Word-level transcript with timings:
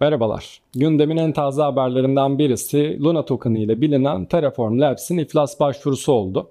Merhabalar. 0.00 0.60
Gündemin 0.74 1.16
en 1.16 1.32
taze 1.32 1.62
haberlerinden 1.62 2.38
birisi 2.38 2.98
Luna 3.00 3.24
Token 3.24 3.54
ile 3.54 3.80
bilinen 3.80 4.24
Terraform 4.24 4.80
Labs'in 4.80 5.18
iflas 5.18 5.60
başvurusu 5.60 6.12
oldu. 6.12 6.50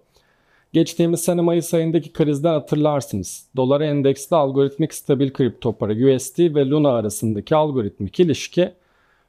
Geçtiğimiz 0.73 1.19
sene 1.19 1.41
Mayıs 1.41 1.73
ayındaki 1.73 2.13
krizden 2.13 2.53
hatırlarsınız. 2.53 3.47
Dolara 3.55 3.85
endeksli 3.85 4.35
algoritmik 4.35 4.93
stabil 4.93 5.33
kripto 5.33 5.73
para 5.73 5.93
USD 5.93 6.55
ve 6.55 6.69
Luna 6.69 6.89
arasındaki 6.89 7.55
algoritmik 7.55 8.19
ilişki 8.19 8.73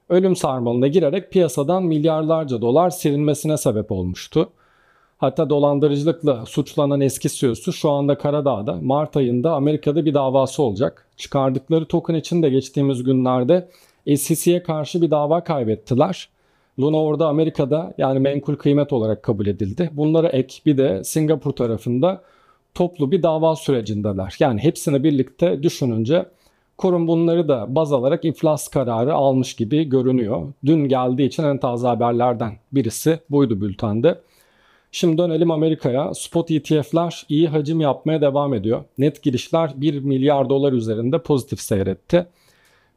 ölüm 0.08 0.36
sarmalına 0.36 0.86
girerek 0.86 1.32
piyasadan 1.32 1.82
milyarlarca 1.82 2.60
dolar 2.60 2.90
silinmesine 2.90 3.56
sebep 3.56 3.92
olmuştu. 3.92 4.48
Hatta 5.18 5.50
dolandırıcılıkla 5.50 6.46
suçlanan 6.46 7.00
eski 7.00 7.28
CEO'su 7.28 7.72
şu 7.72 7.90
anda 7.90 8.18
Karadağ'da 8.18 8.74
Mart 8.82 9.16
ayında 9.16 9.52
Amerika'da 9.52 10.04
bir 10.04 10.14
davası 10.14 10.62
olacak. 10.62 11.06
Çıkardıkları 11.16 11.84
token 11.84 12.14
için 12.14 12.42
de 12.42 12.48
geçtiğimiz 12.48 13.04
günlerde 13.04 13.68
SEC'ye 14.16 14.62
karşı 14.62 15.02
bir 15.02 15.10
dava 15.10 15.44
kaybettiler. 15.44 16.28
Luna 16.80 17.02
orada 17.02 17.28
Amerika'da 17.28 17.94
yani 17.98 18.18
menkul 18.18 18.56
kıymet 18.56 18.92
olarak 18.92 19.22
kabul 19.22 19.46
edildi. 19.46 19.90
Bunlara 19.92 20.28
ek 20.28 20.60
bir 20.66 20.78
de 20.78 21.04
Singapur 21.04 21.52
tarafında 21.52 22.22
toplu 22.74 23.10
bir 23.10 23.22
dava 23.22 23.56
sürecindeler. 23.56 24.36
Yani 24.40 24.60
hepsini 24.60 25.04
birlikte 25.04 25.62
düşününce 25.62 26.26
kurum 26.76 27.08
bunları 27.08 27.48
da 27.48 27.74
baz 27.74 27.92
alarak 27.92 28.24
iflas 28.24 28.68
kararı 28.68 29.14
almış 29.14 29.56
gibi 29.56 29.84
görünüyor. 29.84 30.52
Dün 30.66 30.88
geldiği 30.88 31.26
için 31.26 31.44
en 31.44 31.58
taze 31.58 31.86
haberlerden 31.86 32.52
birisi 32.72 33.18
buydu 33.30 33.60
bültende. 33.60 34.20
Şimdi 34.92 35.18
dönelim 35.18 35.50
Amerika'ya. 35.50 36.14
Spot 36.14 36.50
ETF'ler 36.50 37.26
iyi 37.28 37.48
hacim 37.48 37.80
yapmaya 37.80 38.20
devam 38.20 38.54
ediyor. 38.54 38.84
Net 38.98 39.22
girişler 39.22 39.72
1 39.76 40.00
milyar 40.00 40.48
dolar 40.48 40.72
üzerinde 40.72 41.18
pozitif 41.18 41.60
seyretti. 41.60 42.26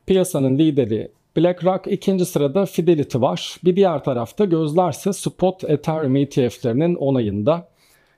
Piyasanın 0.06 0.58
lideri 0.58 1.12
BlackRock 1.38 1.88
ikinci 1.88 2.26
sırada 2.26 2.66
Fidelity 2.66 3.18
var. 3.18 3.58
Bir 3.64 3.76
diğer 3.76 4.04
tarafta 4.04 4.46
gözlerse 4.46 5.14
Spot 5.14 5.64
Ethereum 5.64 6.16
ETF'lerinin 6.16 6.96
onayında. 6.96 7.68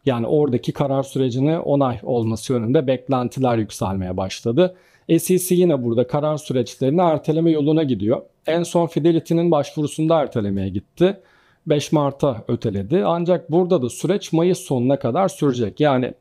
Yani 0.05 0.27
oradaki 0.27 0.71
karar 0.71 1.03
sürecine 1.03 1.59
onay 1.59 1.99
olması 2.03 2.53
yönünde 2.53 2.87
beklentiler 2.87 3.57
yükselmeye 3.57 4.17
başladı. 4.17 4.75
SEC 5.19 5.55
yine 5.55 5.83
burada 5.83 6.07
karar 6.07 6.37
süreçlerini 6.37 7.01
erteleme 7.01 7.51
yoluna 7.51 7.83
gidiyor. 7.83 8.21
En 8.47 8.63
son 8.63 8.87
Fidelity'nin 8.87 9.51
başvurusunda 9.51 10.21
ertelemeye 10.21 10.69
gitti. 10.69 11.19
5 11.67 11.91
Mart'a 11.91 12.43
öteledi. 12.47 13.03
Ancak 13.05 13.51
burada 13.51 13.81
da 13.81 13.89
süreç 13.89 14.33
Mayıs 14.33 14.59
sonuna 14.59 14.99
kadar 14.99 15.27
sürecek. 15.27 15.79
Yani 15.79 16.13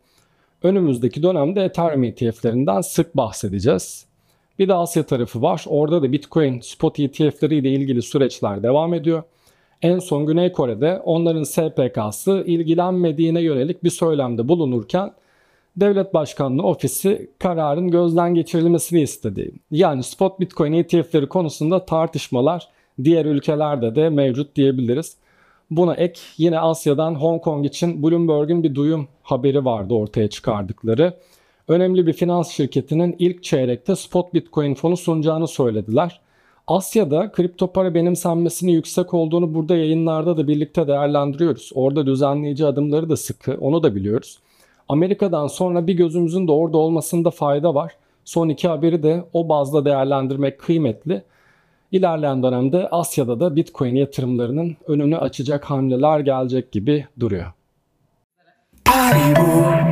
önümüzdeki 0.63 1.23
dönemde 1.23 1.65
Ethereum 1.65 2.05
ETF'lerinden 2.05 2.81
sık 2.81 3.17
bahsedeceğiz. 3.17 4.12
Bir 4.59 4.69
de 4.69 4.75
Asya 4.75 5.03
tarafı 5.03 5.43
var. 5.43 5.65
Orada 5.69 6.03
da 6.03 6.13
Bitcoin 6.13 6.61
spot 6.61 7.01
ETF'leri 7.01 7.57
ile 7.57 7.71
ilgili 7.71 8.03
süreçler 8.03 8.63
devam 8.63 8.95
ediyor. 8.95 9.23
En 9.83 9.99
son 9.99 10.27
Güney 10.27 10.53
Kore'de 10.53 11.01
onların 11.05 11.43
SPK'sı 11.43 12.45
ilgilenmediğine 12.47 13.41
yönelik 13.41 13.85
bir 13.85 13.91
söylemde 13.91 14.49
bulunurken 14.49 15.13
Devlet 15.77 16.15
Başkanlığı 16.15 16.63
Ofisi 16.63 17.31
kararın 17.39 17.91
gözden 17.91 18.35
geçirilmesini 18.35 19.03
istedi. 19.03 19.53
Yani 19.71 20.03
spot 20.03 20.41
Bitcoin 20.41 20.73
ETF'leri 20.73 21.29
konusunda 21.29 21.85
tartışmalar 21.85 22.69
diğer 23.05 23.25
ülkelerde 23.25 23.95
de 23.95 24.09
mevcut 24.09 24.57
diyebiliriz. 24.57 25.17
Buna 25.71 25.95
ek 25.95 26.21
yine 26.37 26.59
Asya'dan 26.59 27.15
Hong 27.15 27.43
Kong 27.43 27.67
için 27.67 28.03
Bloomberg'in 28.03 28.63
bir 28.63 28.75
duyum 28.75 29.09
haberi 29.23 29.65
vardı 29.65 29.95
ortaya 29.95 30.31
çıkardıkları 30.31 31.15
önemli 31.69 32.07
bir 32.07 32.13
finans 32.13 32.51
şirketinin 32.51 33.17
ilk 33.19 33.43
çeyrekte 33.43 33.97
spot 33.97 34.35
bitcoin 34.35 34.75
fonu 34.75 34.97
sunacağını 34.97 35.49
söylediler. 35.49 36.21
Asya'da 36.67 37.33
kripto 37.33 37.73
para 37.73 37.95
benimsenmesinin 37.95 38.73
yüksek 38.73 39.15
olduğunu 39.15 39.55
burada 39.55 39.77
yayınlarda 39.77 40.37
da 40.37 40.49
birlikte 40.49 40.89
değerlendiriyoruz. 40.89 41.71
Orada 41.75 42.07
düzenleyici 42.07 42.67
adımları 42.67 43.11
da 43.11 43.17
sıkı, 43.17 43.57
onu 43.61 43.83
da 43.83 43.95
biliyoruz. 43.95 44.39
Amerika'dan 44.89 45.47
sonra 45.47 45.87
bir 45.87 45.95
gözümüzün 45.95 46.49
de 46.49 46.53
orada 46.53 46.77
olmasında 46.77 47.31
fayda 47.31 47.75
var. 47.75 47.97
Son 48.25 48.49
iki 48.49 48.69
haberi 48.69 49.03
de 49.03 49.25
o 49.33 49.49
bazda 49.49 49.85
değerlendirmek 49.85 50.59
kıymetli. 50.61 51.23
İlerleyen 51.93 52.43
dönemde 52.43 52.89
Asya'da 52.89 53.41
da 53.41 53.57
Bitcoin 53.57 53.95
yatırımlarının 53.95 54.77
önünü 54.87 55.17
açacak 55.17 55.65
hamleler 55.65 56.21
gelecek 56.21 56.73
gibi 56.73 57.07
duruyor. 57.21 57.53
Party 58.85 59.92